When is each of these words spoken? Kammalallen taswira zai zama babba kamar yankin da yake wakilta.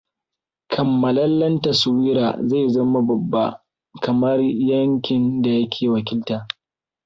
Kammalallen 0.71 1.55
taswira 1.63 2.27
zai 2.47 2.63
zama 2.73 2.99
babba 3.07 3.45
kamar 4.03 4.39
yankin 4.69 5.41
da 5.41 5.49
yake 5.49 5.89
wakilta. 5.89 6.47